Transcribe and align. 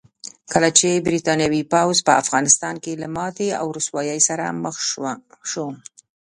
کله 0.53 0.69
چې 0.79 1.03
برتانوي 1.07 1.61
پوځ 1.73 1.97
په 2.07 2.13
افغانستان 2.23 2.75
کې 2.83 2.99
له 3.01 3.07
ماتې 3.17 3.49
او 3.59 3.65
رسوایۍ 3.77 4.19
سره 4.27 4.45
مخ 4.63 4.75
شو. 5.51 5.67